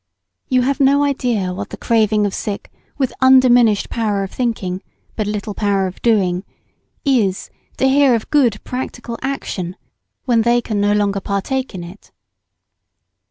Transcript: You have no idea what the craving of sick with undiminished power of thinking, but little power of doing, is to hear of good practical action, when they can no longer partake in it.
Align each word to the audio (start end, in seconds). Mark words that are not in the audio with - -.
You 0.49 0.63
have 0.63 0.79
no 0.79 1.03
idea 1.03 1.53
what 1.53 1.69
the 1.69 1.77
craving 1.77 2.25
of 2.25 2.33
sick 2.33 2.71
with 2.97 3.13
undiminished 3.21 3.87
power 3.91 4.23
of 4.23 4.31
thinking, 4.31 4.81
but 5.15 5.27
little 5.27 5.53
power 5.53 5.85
of 5.85 6.01
doing, 6.01 6.43
is 7.05 7.51
to 7.77 7.87
hear 7.87 8.15
of 8.15 8.31
good 8.31 8.63
practical 8.63 9.19
action, 9.21 9.75
when 10.25 10.41
they 10.41 10.59
can 10.59 10.81
no 10.81 10.93
longer 10.93 11.19
partake 11.21 11.75
in 11.75 11.83
it. 11.83 12.11